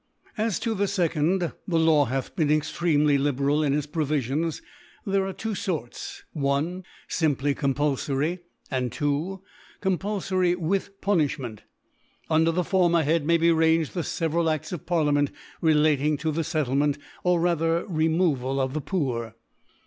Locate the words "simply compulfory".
7.07-8.39